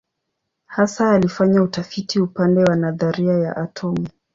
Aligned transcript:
Hasa 0.67 1.09
alifanya 1.11 1.63
utafiti 1.63 2.19
upande 2.19 2.63
wa 2.63 2.75
nadharia 2.75 3.33
ya 3.33 3.57
atomu. 3.57 4.07